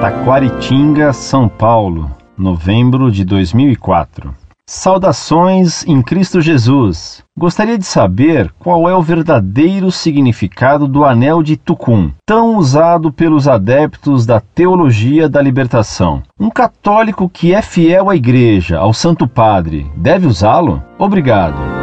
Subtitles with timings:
[0.00, 4.34] Taquaritinga, São Paulo, novembro de 2004.
[4.68, 7.24] Saudações em Cristo Jesus.
[7.38, 13.48] Gostaria de saber qual é o verdadeiro significado do anel de Tucum, tão usado pelos
[13.48, 16.22] adeptos da teologia da libertação.
[16.38, 20.82] Um católico que é fiel à Igreja, ao Santo Padre, deve usá-lo?
[20.98, 21.75] Obrigado.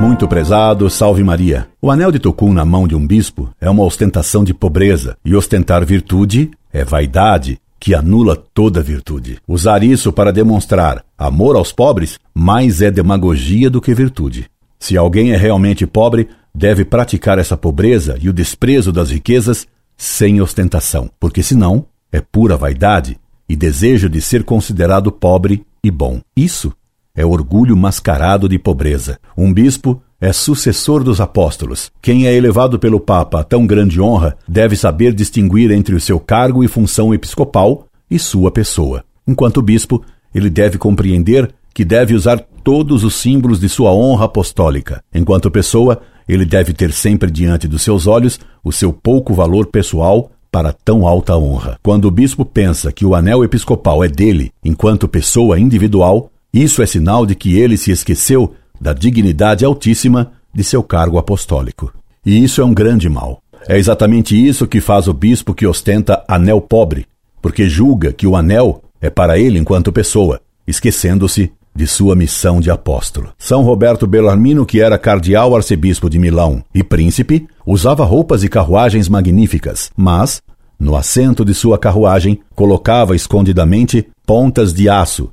[0.00, 1.68] Muito prezado, salve Maria.
[1.80, 5.36] O anel de Tucum na mão de um bispo é uma ostentação de pobreza, e
[5.36, 9.38] ostentar virtude é vaidade, que anula toda virtude.
[9.46, 14.50] Usar isso para demonstrar amor aos pobres mais é demagogia do que virtude.
[14.78, 19.66] Se alguém é realmente pobre, deve praticar essa pobreza e o desprezo das riquezas
[19.98, 26.22] sem ostentação, porque senão é pura vaidade e desejo de ser considerado pobre e bom.
[26.34, 26.72] Isso
[27.14, 29.18] é orgulho mascarado de pobreza.
[29.36, 31.90] Um bispo é sucessor dos apóstolos.
[32.02, 36.20] Quem é elevado pelo Papa a tão grande honra deve saber distinguir entre o seu
[36.20, 39.04] cargo e função episcopal e sua pessoa.
[39.26, 40.02] Enquanto bispo,
[40.34, 45.02] ele deve compreender que deve usar todos os símbolos de sua honra apostólica.
[45.14, 50.30] Enquanto pessoa, ele deve ter sempre diante dos seus olhos o seu pouco valor pessoal
[50.50, 51.78] para tão alta honra.
[51.82, 56.86] Quando o bispo pensa que o anel episcopal é dele, enquanto pessoa individual, isso é
[56.86, 61.92] sinal de que ele se esqueceu da dignidade altíssima de seu cargo apostólico.
[62.26, 63.40] E isso é um grande mal.
[63.68, 67.06] É exatamente isso que faz o bispo que ostenta anel pobre,
[67.40, 72.70] porque julga que o anel é para ele enquanto pessoa, esquecendo-se de sua missão de
[72.70, 73.32] apóstolo.
[73.38, 79.08] São Roberto Bellarmino, que era cardeal arcebispo de Milão e príncipe, usava roupas e carruagens
[79.08, 80.42] magníficas, mas,
[80.78, 85.30] no assento de sua carruagem, colocava escondidamente pontas de aço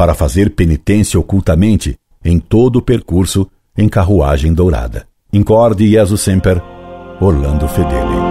[0.00, 5.06] para fazer penitência ocultamente em todo o percurso em carruagem dourada.
[5.30, 6.62] Incorde Jesus Semper,
[7.20, 8.29] Orlando Fedeli.